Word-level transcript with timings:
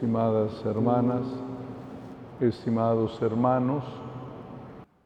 estimadas 0.00 0.64
hermanas, 0.64 1.26
estimados 2.40 3.20
hermanos, 3.20 3.84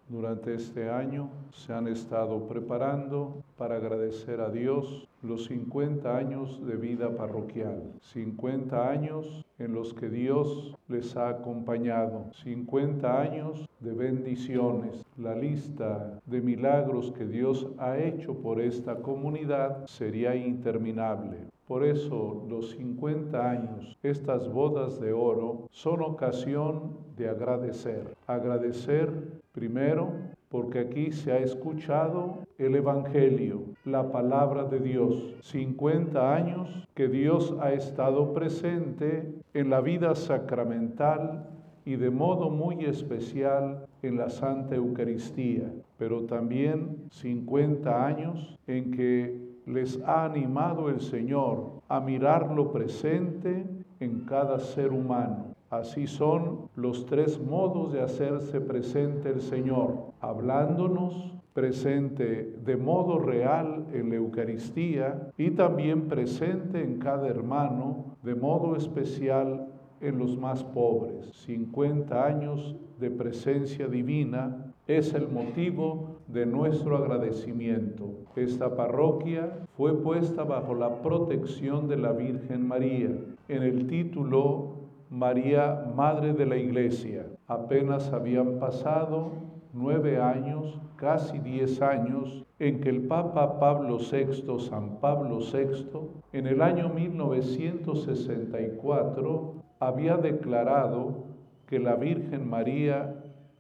durante 0.09 0.55
este 0.55 0.89
año 0.89 1.31
se 1.51 1.73
han 1.73 1.89
estado 1.89 2.47
preparando 2.47 3.43
para 3.59 3.75
agradecer 3.75 4.41
a 4.41 4.51
Dios 4.51 5.09
los 5.21 5.47
50 5.47 6.17
años 6.17 6.65
de 6.65 6.77
vida 6.77 7.11
parroquial, 7.17 7.83
50 8.03 8.89
años 8.89 9.45
en 9.59 9.75
los 9.75 9.93
que 9.95 10.09
Dios 10.09 10.77
les 10.87 11.17
ha 11.17 11.29
acompañado, 11.29 12.31
50 12.45 13.21
años 13.21 13.69
de 13.81 13.95
bendiciones. 13.95 15.05
La 15.17 15.35
lista 15.35 16.21
de 16.27 16.41
milagros 16.41 17.11
que 17.19 17.27
Dios 17.27 17.67
ha 17.79 17.99
hecho 17.99 18.35
por 18.35 18.61
esta 18.61 18.95
comunidad 18.95 19.87
sería 19.87 20.37
interminable. 20.37 21.54
Por 21.67 21.85
eso 21.85 22.45
los 22.49 22.71
50 22.73 23.51
años, 23.51 23.97
estas 24.03 24.53
bodas 24.53 25.01
de 25.01 25.13
oro, 25.13 25.67
son 25.71 26.03
ocasión 26.03 26.99
de 27.17 27.29
agradecer. 27.29 28.15
Agradecer 28.27 29.11
primero 29.53 30.13
porque 30.51 30.79
aquí 30.79 31.11
se 31.11 31.33
ha 31.33 31.39
escuchado 31.39 32.41
el 32.59 32.77
Evangelio, 32.77 33.63
la 33.85 34.13
palabra 34.13 34.65
de 34.65 34.79
Dios. 34.79 35.35
50 35.41 36.35
años 36.35 36.87
que 36.95 37.09
Dios 37.09 37.57
ha 37.61 37.73
estado 37.73 38.33
presente 38.35 39.35
en 39.53 39.71
la 39.71 39.81
vida 39.81 40.15
sacramental 40.15 41.49
y 41.85 41.97
de 41.97 42.11
modo 42.11 42.51
muy 42.51 42.85
especial 42.85 43.87
en 44.03 44.17
la 44.17 44.31
Santa 44.31 44.75
Eucaristía, 44.77 45.73
pero 45.99 46.25
también 46.25 47.09
50 47.11 48.07
años 48.07 48.57
en 48.67 48.91
que 48.91 49.44
les 49.67 50.01
ha 50.03 50.25
animado 50.25 50.89
el 50.89 51.01
Señor 51.01 51.81
a 51.89 52.01
mirar 52.01 52.51
lo 52.51 52.73
presente 52.73 53.67
en 54.01 54.21
cada 54.21 54.59
ser 54.59 54.93
humano 54.93 55.55
Así 55.75 56.07
son 56.07 56.69
los 56.77 57.05
tres 57.07 57.41
modos 57.41 57.93
de 57.93 58.01
hacerse 58.01 58.61
presente 58.61 59.31
el 59.31 59.41
Señor, 59.41 60.13
hablándonos, 60.21 61.35
presente 61.53 62.55
de 62.65 62.77
modo 62.77 63.19
real 63.19 63.87
en 63.93 64.11
la 64.11 64.17
Eucaristía 64.17 65.33
y 65.37 65.51
también 65.51 66.07
presente 66.07 66.81
en 66.81 66.99
cada 67.01 67.27
hermano, 67.27 68.17
de 68.23 68.37
modo 68.37 68.77
especial 68.77 69.67
en 70.01 70.19
los 70.19 70.37
más 70.39 70.63
pobres. 70.63 71.27
50 71.45 72.25
años 72.25 72.77
de 73.01 73.11
presencia 73.11 73.89
divina 73.89 74.73
es 74.87 75.13
el 75.13 75.29
motivo 75.29 76.14
de 76.29 76.47
nuestro 76.47 76.97
agradecimiento. 76.97 78.11
Esta 78.37 78.77
parroquia 78.77 79.59
fue 79.77 80.01
puesta 80.03 80.45
bajo 80.45 80.75
la 80.75 81.03
protección 81.03 81.89
de 81.89 81.97
la 81.97 82.13
Virgen 82.13 82.67
María. 82.67 83.11
En 83.49 83.63
el 83.63 83.87
título 83.87 84.77
María, 85.11 85.93
Madre 85.95 86.33
de 86.33 86.47
la 86.47 86.57
Iglesia. 86.57 87.27
Apenas 87.47 88.11
habían 88.13 88.59
pasado 88.59 89.33
nueve 89.73 90.21
años, 90.21 90.81
casi 90.97 91.39
diez 91.39 91.81
años, 91.83 92.45
en 92.59 92.81
que 92.81 92.89
el 92.89 93.03
Papa 93.03 93.61
Pablo 93.61 93.99
VI, 93.99 94.59
San 94.59 94.99
Pablo 95.01 95.41
VI, 95.41 95.87
en 96.33 96.47
el 96.47 96.63
año 96.63 96.89
1964, 96.89 99.55
había 99.79 100.17
declarado 100.17 101.27
que 101.67 101.79
la 101.79 101.97
Virgen 101.97 102.49
María 102.49 103.15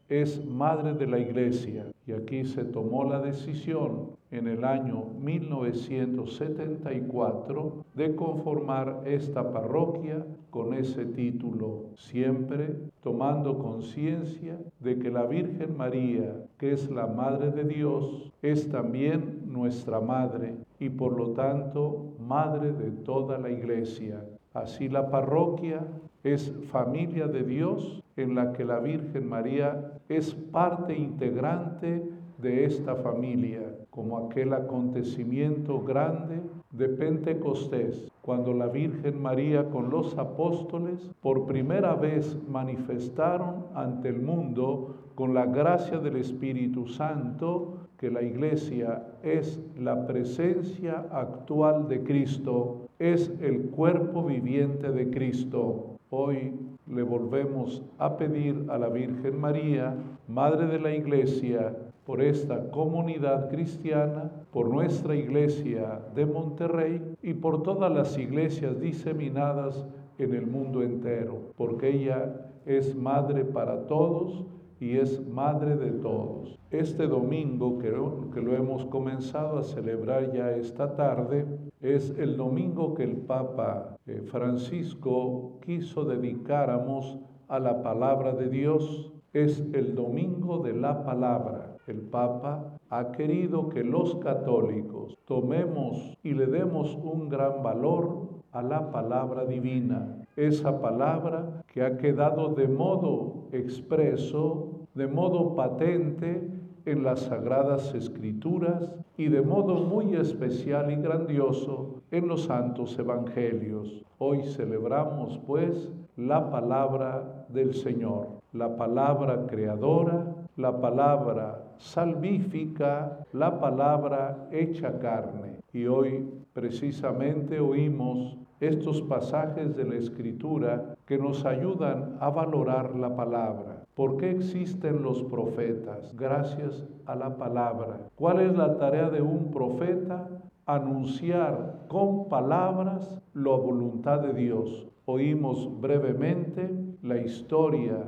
es 0.08 0.44
Madre 0.44 0.94
de 0.94 1.06
la 1.06 1.19
Iglesia. 1.19 1.86
Y 2.06 2.12
aquí 2.12 2.44
se 2.44 2.64
tomó 2.64 3.05
la 3.05 3.20
decisión 3.20 4.11
en 4.30 4.48
el 4.48 4.64
año 4.64 5.05
1974 5.20 7.84
de 7.95 8.14
conformar 8.14 9.02
esta 9.06 9.52
parroquia 9.52 10.24
con 10.51 10.74
ese 10.74 11.06
título, 11.06 11.86
siempre 11.96 12.77
tomando 13.02 13.58
conciencia 13.58 14.58
de 14.80 14.98
que 14.98 15.11
la 15.11 15.24
Virgen 15.24 15.74
María, 15.77 16.45
que 16.58 16.73
es 16.73 16.90
la 16.90 17.07
Madre 17.07 17.52
de 17.52 17.64
Dios, 17.64 18.30
es 18.42 18.70
también 18.70 19.45
nuestra 19.46 20.01
Madre 20.01 20.57
y 20.78 20.90
por 20.90 21.17
lo 21.17 21.30
tanto 21.30 22.12
Madre 22.18 22.73
de 22.73 22.90
toda 22.90 23.39
la 23.39 23.51
Iglesia. 23.51 24.23
Así 24.52 24.89
la 24.89 25.11
parroquia 25.11 25.80
es 26.24 26.52
familia 26.73 27.29
de 27.29 27.45
Dios 27.45 28.02
en 28.17 28.35
la 28.35 28.52
que 28.52 28.64
la 28.64 28.80
Virgen 28.80 29.29
María 29.29 29.92
es 30.08 30.35
parte 30.35 30.96
integrante 30.96 32.02
de 32.39 32.64
esta 32.64 32.96
familia, 32.96 33.62
como 33.90 34.18
aquel 34.18 34.55
acontecimiento 34.55 35.83
grande 35.83 36.40
de 36.73 36.89
Pentecostés, 36.89 38.11
cuando 38.23 38.52
la 38.52 38.67
Virgen 38.67 39.20
María 39.20 39.70
con 39.70 39.90
los 39.90 40.17
apóstoles 40.18 41.11
por 41.20 41.46
primera 41.46 41.95
vez 41.95 42.36
manifestaron 42.48 43.67
ante 43.74 44.08
el 44.08 44.20
mundo 44.20 44.96
con 45.14 45.34
la 45.34 45.46
gracia 45.46 45.98
del 45.98 46.17
Espíritu 46.17 46.86
Santo 46.86 47.89
que 47.98 48.11
la 48.11 48.23
iglesia 48.23 49.05
es 49.23 49.61
la 49.79 50.07
presencia 50.07 51.07
actual 51.13 51.89
de 51.89 52.02
Cristo, 52.02 52.89
es 52.98 53.33
el 53.40 53.70
cuerpo 53.70 54.24
viviente 54.24 54.90
de 54.90 55.11
Cristo. 55.11 55.93
Hoy 56.17 56.52
le 56.86 57.02
volvemos 57.02 57.83
a 57.98 58.17
pedir 58.17 58.67
a 58.69 58.79
la 58.79 58.89
Virgen 58.89 59.41
María, 59.41 59.97
Madre 60.29 60.69
de 60.69 60.79
la 60.79 60.95
Iglesia, 60.95 61.75
por 62.07 62.23
esta 62.23 62.70
comunidad 62.70 63.51
cristiana, 63.51 64.30
por 64.52 64.69
nuestra 64.69 65.17
iglesia 65.17 66.02
de 66.14 66.25
Monterrey 66.25 67.17
y 67.20 67.35
por 67.35 67.64
todas 67.64 67.91
las 67.91 68.17
iglesias 68.17 68.80
diseminadas 68.80 69.85
en 70.19 70.35
el 70.35 70.47
mundo 70.47 70.85
entero, 70.85 71.51
porque 71.57 71.89
ella 71.89 72.33
es 72.64 72.95
madre 72.95 73.45
para 73.45 73.89
todos 73.89 74.46
y 74.80 74.96
es 74.96 75.27
madre 75.29 75.77
de 75.77 75.92
todos. 75.92 76.58
Este 76.70 77.07
domingo 77.07 77.79
que 77.79 77.90
lo, 77.90 78.30
que 78.30 78.40
lo 78.40 78.55
hemos 78.55 78.85
comenzado 78.86 79.58
a 79.58 79.62
celebrar 79.62 80.33
ya 80.33 80.51
esta 80.52 80.96
tarde 80.96 81.46
es 81.80 82.11
el 82.18 82.36
domingo 82.36 82.95
que 82.95 83.05
el 83.05 83.17
Papa 83.18 83.96
eh, 84.07 84.23
Francisco 84.27 85.58
quiso 85.64 86.05
dedicáramos 86.05 87.18
a 87.48 87.58
la 87.58 87.83
palabra 87.83 88.34
de 88.34 88.48
Dios. 88.48 89.13
Es 89.33 89.61
el 89.73 89.95
domingo 89.95 90.58
de 90.58 90.74
la 90.74 91.05
palabra 91.05 91.74
el 91.86 92.01
Papa 92.01 92.79
ha 92.89 93.13
querido 93.13 93.68
que 93.68 93.84
los 93.84 94.14
católicos 94.17 95.18
tomemos 95.27 96.17
y 96.23 96.33
le 96.33 96.46
demos 96.46 96.96
un 97.02 97.29
gran 97.29 97.63
valor 97.63 98.23
a 98.54 98.62
la 98.62 98.90
palabra 98.92 99.44
divina, 99.44 100.16
esa 100.36 100.80
palabra 100.80 101.64
que 101.66 101.82
ha 101.82 101.96
quedado 101.96 102.54
de 102.54 102.68
modo 102.68 103.48
expreso, 103.50 104.86
de 104.94 105.08
modo 105.08 105.56
patente 105.56 106.50
en 106.86 107.02
las 107.02 107.20
sagradas 107.20 107.92
escrituras 107.94 108.92
y 109.16 109.28
de 109.28 109.42
modo 109.42 109.74
muy 109.82 110.14
especial 110.14 110.90
y 110.92 110.96
grandioso 110.96 112.02
en 112.12 112.28
los 112.28 112.44
santos 112.44 112.96
evangelios. 112.96 114.04
Hoy 114.18 114.44
celebramos 114.44 115.38
pues 115.46 115.90
la 116.16 116.50
palabra 116.50 117.46
del 117.48 117.74
Señor, 117.74 118.28
la 118.52 118.76
palabra 118.76 119.46
creadora, 119.46 120.26
la 120.56 120.80
palabra 120.80 121.64
salvífica, 121.78 123.18
la 123.32 123.58
palabra 123.58 124.48
hecha 124.52 124.96
carne. 125.00 125.60
Y 125.72 125.86
hoy 125.86 126.24
precisamente 126.52 127.58
oímos 127.58 128.38
estos 128.60 129.02
pasajes 129.02 129.76
de 129.76 129.84
la 129.84 129.96
Escritura 129.96 130.94
que 131.06 131.19
nos 131.19 131.44
ayudan 131.44 132.16
a 132.20 132.31
valorar 132.31 132.94
la 132.96 133.14
palabra. 133.14 133.84
¿Por 133.94 134.16
qué 134.16 134.31
existen 134.31 135.02
los 135.02 135.22
profetas? 135.24 136.14
Gracias 136.16 136.84
a 137.06 137.14
la 137.14 137.36
palabra. 137.36 138.08
¿Cuál 138.16 138.40
es 138.40 138.56
la 138.56 138.76
tarea 138.76 139.10
de 139.10 139.22
un 139.22 139.50
profeta? 139.50 140.28
Anunciar 140.66 141.84
con 141.88 142.28
palabras 142.28 143.20
la 143.34 143.50
voluntad 143.50 144.20
de 144.20 144.32
Dios. 144.32 144.88
Oímos 145.04 145.68
brevemente 145.80 146.70
la 147.02 147.18
historia 147.18 147.98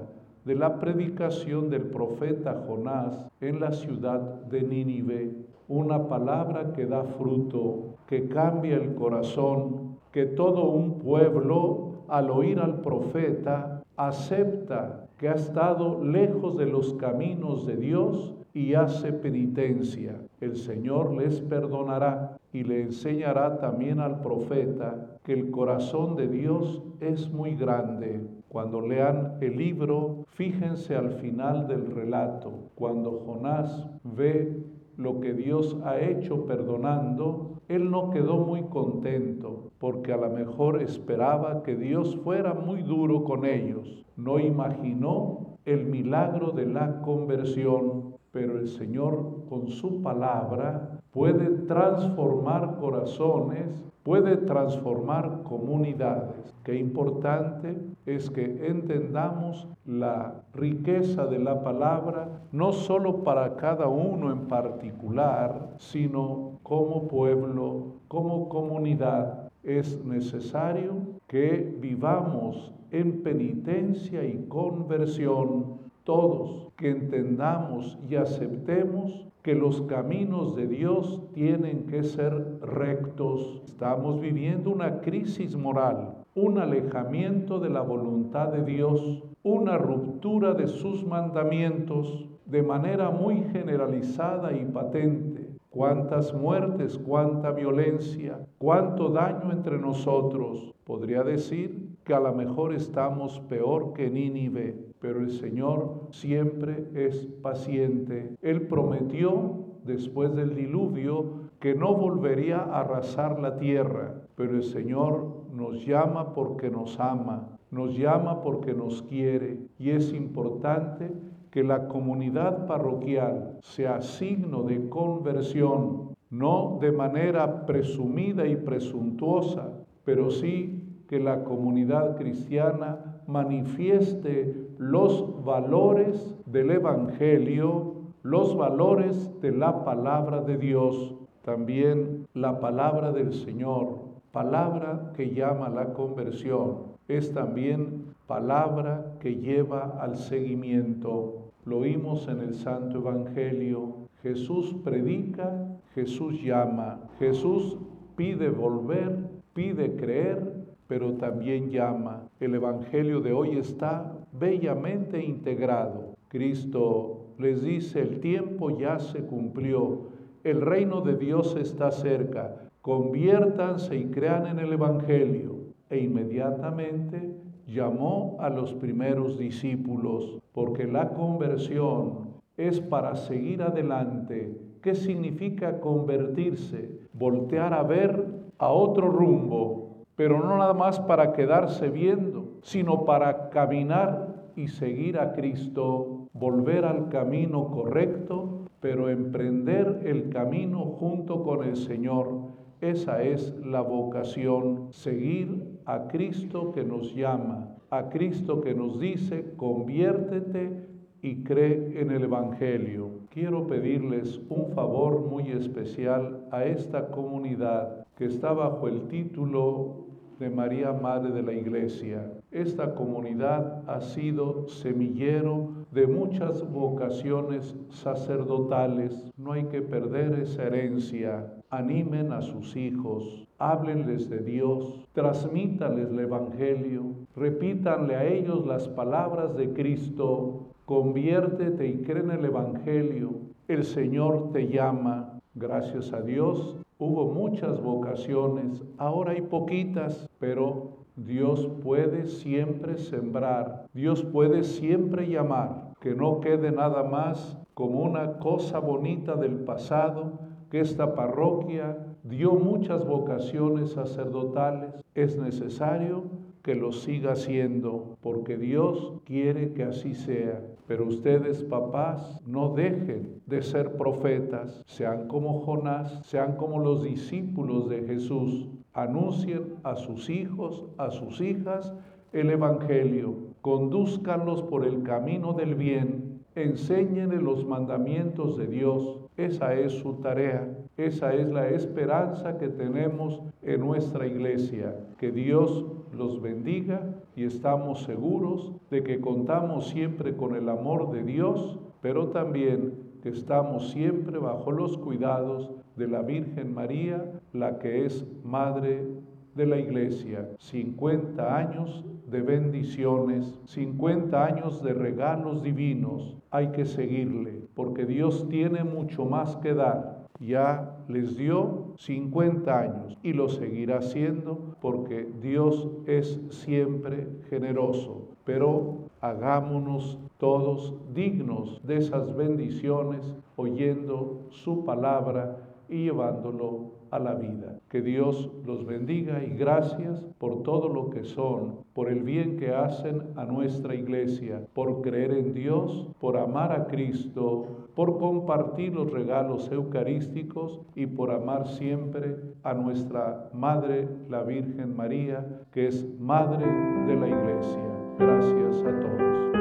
de 0.47 0.55
la 0.55 0.79
predicación 0.79 1.69
del 1.69 1.83
profeta 1.83 2.65
Jonás 2.67 3.27
en 3.41 3.61
la 3.61 3.73
ciudad 3.73 4.21
de 4.21 4.63
Nínive, 4.63 5.33
una 5.69 6.09
palabra 6.09 6.73
que 6.73 6.87
da 6.87 7.03
fruto, 7.03 7.97
que 8.07 8.29
cambia 8.29 8.77
el 8.77 8.95
corazón, 8.95 9.86
que 10.17 10.25
todo 10.25 10.71
un 10.71 10.99
pueblo 10.99 12.05
al 12.09 12.31
oír 12.31 12.59
al 12.59 12.81
profeta 12.81 13.83
acepta 13.99 15.07
que 15.19 15.29
ha 15.29 15.35
estado 15.35 16.03
lejos 16.03 16.57
de 16.57 16.65
los 16.65 16.95
caminos 16.95 17.67
de 17.67 17.77
Dios 17.77 18.35
y 18.55 18.73
hace 18.73 19.13
penitencia. 19.13 20.17
El 20.41 20.57
Señor 20.57 21.15
les 21.15 21.43
perdonará 21.43 22.39
y 22.51 22.65
le 22.65 22.81
enseñará 22.81 23.59
también 23.59 24.01
al 24.01 24.23
profeta 24.23 25.19
que 25.23 25.35
el 25.35 25.51
corazón 25.51 26.17
de 26.17 26.29
Dios 26.29 26.83
es 27.01 27.31
muy 27.31 27.55
grande. 27.55 28.23
Cuando 28.49 28.81
lean 28.81 29.35
el 29.43 29.59
libro, 29.59 30.25
fíjense 30.29 30.97
al 30.97 31.11
final 31.11 31.69
del 31.69 31.91
relato, 31.95 32.71
cuando 32.75 33.23
Jonás 33.27 33.87
ve 34.03 34.65
lo 34.97 35.21
que 35.21 35.35
Dios 35.35 35.79
ha 35.85 35.99
hecho 36.01 36.47
perdonando, 36.47 37.61
él 37.69 37.91
no 37.91 38.11
quedó 38.11 38.39
muy 38.39 38.63
contento 38.65 39.71
porque 39.79 40.13
a 40.13 40.17
lo 40.17 40.31
mejor 40.31 40.81
esperaba 40.81 41.63
que 41.63 41.77
Dios 41.77 42.17
fuera 42.25 42.55
muy 42.55 42.83
duro 42.83 43.25
con 43.25 43.45
ellos. 43.45 44.05
No 44.17 44.39
imaginó 44.39 45.59
el 45.65 45.85
milagro 45.87 46.53
de 46.53 46.67
la 46.67 47.03
conversión, 47.03 48.17
pero 48.31 48.59
el 48.59 48.69
Señor 48.69 49.45
con 49.49 49.69
su 49.69 50.03
palabra 50.03 51.01
puede 51.17 51.49
transformar 51.67 52.77
corazones, 52.79 53.83
puede 54.03 54.37
transformar 54.37 55.45
comunidades. 55.45 56.55
Qué 56.63 56.77
importante 56.77 57.75
es 58.05 58.29
que 58.29 58.69
entendamos 58.69 59.67
la 59.87 60.35
riqueza 60.53 61.25
de 61.27 61.39
la 61.39 61.63
palabra, 61.65 62.29
no 62.53 62.71
solo 62.71 63.25
para 63.25 63.57
cada 63.57 63.89
uno 63.89 64.31
en 64.31 64.41
particular, 64.41 65.71
sino 65.79 66.59
como 66.63 67.09
pueblo, 67.09 67.95
como 68.09 68.51
comunidad. 68.51 69.49
Es 69.63 70.05
necesario 70.05 70.97
que 71.29 71.79
vivamos 71.81 72.75
en 72.91 73.23
penitencia 73.23 74.23
y 74.23 74.45
conversión 74.49 75.86
todos, 76.07 76.69
que 76.77 76.89
entendamos 76.89 77.99
y 78.09 78.15
aceptemos 78.15 79.27
que 79.43 79.55
los 79.55 79.83
caminos 79.83 80.57
de 80.57 80.67
Dios 80.67 81.21
tienen 81.35 81.87
que 81.87 82.03
ser 82.03 82.61
rectos. 82.61 83.63
Estamos 83.67 84.21
viviendo 84.21 84.71
una 84.71 85.01
crisis 85.01 85.57
moral, 85.57 86.15
un 86.35 86.59
alejamiento 86.59 87.59
de 87.59 87.71
la 87.71 87.83
voluntad 87.83 88.49
de 88.49 88.65
Dios, 88.65 89.25
una 89.43 89.79
ruptura 89.79 90.55
de 90.55 90.69
sus 90.69 91.05
mandamientos 91.05 92.29
de 92.47 92.63
manera 92.63 93.11
muy 93.11 93.43
generalizada 93.53 94.53
y 94.53 94.65
patente. 94.65 95.49
Cuántas 95.71 96.33
muertes, 96.33 96.99
cuánta 96.99 97.51
violencia, 97.51 98.39
cuánto 98.59 99.11
daño 99.11 99.53
entre 99.53 99.79
nosotros. 99.79 100.73
Podría 100.85 101.23
decir 101.23 101.91
que 102.05 102.15
a 102.15 102.21
lo 102.21 102.33
mejor 102.33 102.73
estamos 102.73 103.41
peor 103.41 103.93
que 103.93 104.09
Nínive, 104.09 104.87
pero 105.07 105.21
el 105.21 105.31
Señor 105.31 106.09
siempre 106.11 106.89
es 106.93 107.29
paciente. 107.41 108.35
Él 108.43 108.63
prometió 108.63 109.53
después 109.85 110.35
del 110.35 110.57
diluvio 110.57 111.47
que 111.61 111.77
no 111.77 111.95
volvería 111.95 112.59
a 112.59 112.81
arrasar 112.81 113.39
la 113.39 113.57
tierra, 113.57 114.23
pero 114.35 114.57
el 114.57 114.65
Señor 114.65 115.45
nos 115.55 115.87
llama 115.87 116.35
porque 116.35 116.71
nos 116.71 116.99
ama, 116.99 117.57
nos 117.71 117.97
llama 117.97 118.43
porque 118.43 118.75
nos 118.75 119.03
quiere 119.03 119.61
y 119.79 119.91
es 119.91 120.13
importante 120.13 121.13
que 121.53 121.63
la 121.63 121.87
comunidad 121.87 122.67
parroquial 122.67 123.59
sea 123.61 124.01
signo 124.01 124.65
de 124.65 124.89
conversión, 124.89 126.17
no 126.31 126.79
de 126.81 126.91
manera 126.91 127.65
presumida 127.65 128.45
y 128.45 128.57
presuntuosa, 128.57 129.71
pero 130.05 130.31
sí 130.31 130.83
que 131.07 131.21
la 131.21 131.45
comunidad 131.45 132.17
cristiana 132.17 133.16
manifieste 133.27 134.55
los 134.79 135.45
valores 135.45 136.37
del 136.47 136.71
Evangelio, 136.71 137.95
los 138.23 138.57
valores 138.57 139.41
de 139.41 139.53
la 139.53 139.85
palabra 139.85 140.41
de 140.43 140.57
Dios, 140.57 141.15
también 141.43 142.27
la 142.35 142.61
palabra 142.61 143.13
del 143.13 143.33
Señor, 143.33 144.01
palabra 144.33 145.13
que 145.15 145.31
llama 145.31 145.67
a 145.67 145.71
la 145.71 145.93
conversión, 145.93 146.97
es 147.09 147.33
también 147.33 148.15
palabra 148.27 149.15
que 149.21 149.37
lleva 149.37 149.99
al 150.01 150.17
seguimiento. 150.17 151.53
Lo 151.65 151.79
oímos 151.79 152.27
en 152.29 152.41
el 152.41 152.55
Santo 152.55 152.99
Evangelio. 152.99 154.09
Jesús 154.23 154.75
predica, 154.83 155.69
Jesús 155.95 156.43
llama, 156.43 156.99
Jesús 157.19 157.79
pide 158.17 158.51
volver, 158.51 159.17
pide 159.55 159.95
creer 159.97 160.56
pero 160.89 161.15
también 161.15 161.71
llama. 161.71 162.29
El 162.41 162.55
Evangelio 162.55 163.21
de 163.21 163.33
hoy 163.33 163.57
está 163.57 164.13
bellamente 164.33 165.23
integrado. 165.25 166.17
Cristo 166.29 167.27
les 167.39 167.63
dice, 167.63 168.01
el 168.01 168.21
tiempo 168.21 168.79
ya 168.79 168.99
se 168.99 169.21
cumplió, 169.21 170.09
el 170.45 170.61
reino 170.61 171.01
de 171.01 171.17
Dios 171.17 171.57
está 171.57 171.91
cerca, 171.91 172.57
conviértanse 172.83 173.97
y 173.97 174.07
crean 174.07 174.47
en 174.47 174.59
el 174.59 174.73
Evangelio. 174.73 175.57
E 175.89 175.99
inmediatamente 175.99 177.33
llamó 177.67 178.37
a 178.41 178.49
los 178.49 178.75
primeros 178.75 179.39
discípulos, 179.39 180.39
porque 180.53 180.87
la 180.87 181.11
conversión 181.11 182.27
es 182.57 182.81
para 182.81 183.17
seguir 183.17 183.63
adelante. 183.63 184.57
¿Qué 184.83 184.95
significa 184.95 185.81
convertirse? 185.81 186.91
Voltear 187.13 187.75
a 187.75 187.83
ver 187.83 188.27
a 188.59 188.71
otro 188.71 189.11
rumbo, 189.11 189.86
pero 190.17 190.43
no 190.43 190.57
nada 190.57 190.73
más 190.73 190.99
para 190.99 191.33
quedarse 191.33 191.91
viendo, 191.91 192.59
sino 192.63 193.05
para 193.05 193.51
caminar 193.51 194.35
y 194.57 194.69
seguir 194.69 195.19
a 195.19 195.35
Cristo, 195.35 196.29
volver 196.33 196.87
al 196.87 197.11
camino 197.11 197.71
correcto, 197.71 198.65
pero 198.81 199.11
emprender 199.11 200.03
el 200.05 200.31
camino 200.31 200.85
junto 200.99 201.43
con 201.45 201.63
el 201.65 201.77
Señor. 201.77 202.57
Esa 202.81 203.23
es 203.23 203.55
la 203.65 203.83
vocación, 203.83 204.89
seguir 204.91 205.81
a 205.85 206.09
Cristo 206.09 206.73
que 206.73 206.85
nos 206.85 207.15
llama, 207.15 207.69
a 207.91 208.09
Cristo 208.09 208.61
que 208.61 208.75
nos 208.75 208.99
dice, 208.99 209.55
conviértete 209.57 210.87
y 211.23 211.43
cree 211.43 212.01
en 212.01 212.11
el 212.11 212.25
Evangelio. 212.25 213.11
Quiero 213.31 213.67
pedirles 213.67 214.41
un 214.49 214.73
favor 214.75 215.21
muy 215.21 215.51
especial 215.51 216.47
a 216.51 216.65
esta 216.65 217.11
comunidad 217.11 218.07
que 218.17 218.27
está 218.27 218.53
bajo 218.53 218.89
el 218.89 219.09
título 219.09 220.06
de 220.39 220.51
María 220.51 220.93
Madre 220.93 221.31
de 221.33 221.43
la 221.43 221.53
Iglesia. 221.53 222.31
Esta 222.51 222.95
comunidad 222.95 223.83
ha 223.89 224.01
sido 224.01 224.69
semillero 224.69 225.71
de 225.93 226.07
muchas 226.07 226.71
vocaciones 226.71 227.75
sacerdotales. 227.91 229.33
No 229.37 229.53
hay 229.53 229.65
que 229.65 229.83
perder 229.83 230.39
esa 230.41 230.65
herencia. 230.65 231.53
Animen 231.71 232.33
a 232.33 232.43
sus 232.43 232.77
hijos, 232.77 233.47
háblenles 233.59 234.29
de 234.29 234.39
Dios, 234.39 235.07
transmítanles 235.13 236.11
el 236.11 236.21
Evangelio, 236.21 237.05
repítanle 237.35 238.17
a 238.17 238.25
ellos 238.27 238.67
las 238.67 238.89
palabras 238.89 239.57
de 239.57 239.73
Cristo. 239.73 240.67
Conviértete 240.85 241.87
y 241.89 242.03
cree 242.03 242.23
en 242.23 242.31
el 242.31 242.45
Evangelio. 242.45 243.33
El 243.69 243.85
Señor 243.85 244.53
te 244.53 244.69
llama. 244.69 245.26
Gracias 245.57 246.13
a 246.13 246.21
Dios 246.21 246.77
Hubo 246.99 247.27
muchas 247.27 247.79
vocaciones, 247.83 248.83
ahora 248.97 249.33
hay 249.33 249.43
poquitas, 249.43 250.27
pero 250.39 250.93
Dios 251.15 251.69
puede 251.83 252.25
siempre 252.25 252.97
sembrar, 252.97 253.85
Dios 253.93 254.23
puede 254.23 254.65
siempre 254.65 255.29
llamar, 255.29 255.93
que 256.01 256.15
no 256.15 256.41
quede 256.41 256.73
nada 256.73 257.03
más 257.03 257.59
como 257.75 258.01
una 258.01 258.39
cosa 258.39 258.79
bonita 258.79 259.35
del 259.35 259.57
pasado, 259.57 260.39
que 260.71 260.81
esta 260.81 261.15
parroquia 261.15 261.99
dio 262.25 262.53
muchas 262.53 263.07
vocaciones 263.07 263.91
sacerdotales. 263.91 264.95
Es 265.15 265.37
necesario 265.37 266.25
que 266.63 266.75
lo 266.75 266.93
siga 266.93 267.33
haciendo, 267.33 268.17
porque 268.23 268.57
Dios 268.57 269.13
quiere 269.27 269.75
que 269.75 269.83
así 269.83 270.15
sea. 270.15 270.63
Pero 270.87 271.07
ustedes, 271.07 271.65
papás, 271.65 272.41
no 272.47 272.75
dejen 272.75 273.43
de 273.47 273.63
ser 273.63 273.97
profetas, 273.97 274.83
sean 274.87 275.27
como 275.27 275.61
Jonás, 275.61 276.21
sean 276.25 276.57
como 276.57 276.79
los 276.79 277.03
discípulos 277.03 277.89
de 277.89 278.03
Jesús, 278.05 278.69
anuncien 278.93 279.75
a 279.83 279.97
sus 279.97 280.31
hijos, 280.31 280.87
a 280.97 281.11
sus 281.11 281.41
hijas, 281.41 281.93
el 282.33 282.51
Evangelio, 282.51 283.35
conduzcanlos 283.63 284.63
por 284.63 284.87
el 284.87 285.03
camino 285.03 285.53
del 285.55 285.75
bien, 285.75 286.45
enséñenle 286.55 287.41
los 287.41 287.65
mandamientos 287.67 288.57
de 288.57 288.67
Dios. 288.67 289.21
Esa 289.37 289.75
es 289.75 289.93
su 289.93 290.15
tarea, 290.15 290.76
esa 290.97 291.35
es 291.35 291.49
la 291.51 291.69
esperanza 291.69 292.57
que 292.57 292.69
tenemos 292.69 293.43
en 293.63 293.81
nuestra 293.81 294.27
iglesia. 294.27 294.97
Que 295.19 295.31
Dios 295.31 295.85
los 296.13 296.41
bendiga 296.41 297.03
y 297.35 297.45
estamos 297.45 298.05
seguros 298.05 298.73
de 298.91 299.03
que 299.03 299.21
contamos 299.21 299.89
siempre 299.89 300.37
con 300.37 300.57
el 300.57 300.69
amor 300.71 301.13
de 301.13 301.23
Dios, 301.23 301.79
pero 302.01 302.29
también 302.29 302.95
que 303.23 303.29
estamos 303.29 303.91
siempre 303.91 304.39
bajo 304.39 304.73
los 304.73 304.97
cuidados 304.97 305.71
de 305.97 306.09
la 306.09 306.23
Virgen 306.23 306.73
María, 306.73 307.31
la 307.53 307.79
que 307.79 308.07
es 308.07 308.27
Madre 308.43 309.07
de 309.55 309.67
la 309.67 309.79
Iglesia. 309.79 310.49
50 310.59 311.57
años 311.57 312.05
de 312.27 312.41
bendiciones, 312.41 313.61
50 313.67 314.45
años 314.45 314.83
de 314.83 314.95
regalos 314.95 315.63
divinos. 315.63 316.39
Hay 316.51 316.69
que 316.69 316.87
seguirle, 316.87 317.63
porque 317.75 318.07
Dios 318.07 318.49
tiene 318.49 318.83
mucho 318.83 319.27
más 319.27 319.57
que 319.57 319.75
dar 319.75 320.16
ya 320.41 320.97
les 321.09 321.37
dio 321.37 321.95
50 321.97 322.79
años 322.79 323.19
y 323.23 323.33
lo 323.33 323.49
seguirá 323.49 323.99
haciendo 323.99 324.77
porque 324.81 325.29
Dios 325.41 325.89
es 326.07 326.41
siempre 326.51 327.29
generoso. 327.49 328.29
Pero 328.45 329.07
Hagámonos 329.27 330.19
todos 330.39 330.95
dignos 331.15 331.81
de 331.83 331.97
esas 331.97 332.37
bendiciones, 332.37 333.35
oyendo 333.57 334.47
su 334.51 334.85
palabra 334.85 335.57
y 335.89 336.05
llevándolo 336.05 336.93
la 337.19 337.35
vida. 337.35 337.79
Que 337.89 338.03
Dios 338.03 338.51
los 338.65 338.87
bendiga 338.87 339.43
y 339.45 339.57
gracias 339.57 340.21
por 340.39 340.63
todo 340.63 340.89
lo 340.89 341.11
que 341.11 341.25
son, 341.25 341.81
por 341.95 342.09
el 342.09 342.23
bien 342.23 342.57
que 342.57 342.75
hacen 342.75 343.23
a 343.37 343.45
nuestra 343.45 343.95
iglesia, 343.95 344.63
por 344.75 345.03
creer 345.03 345.33
en 345.33 345.55
Dios, 345.55 346.09
por 346.21 346.37
amar 346.37 346.73
a 346.73 346.87
Cristo, 346.87 347.87
por 347.95 348.19
compartir 348.19 348.95
los 348.95 349.11
regalos 349.11 349.71
eucarísticos 349.73 350.81
y 350.95 351.07
por 351.07 351.31
amar 351.31 351.67
siempre 351.67 352.37
a 352.63 352.75
nuestra 352.75 353.49
Madre, 353.55 354.09
la 354.29 354.43
Virgen 354.43 354.95
María, 354.95 355.47
que 355.73 355.89
es 355.89 356.07
Madre 356.19 356.67
de 357.07 357.17
la 357.17 357.29
Iglesia. 357.29 357.97
Gracias 358.19 358.85
a 358.85 359.01
todos. 359.01 359.56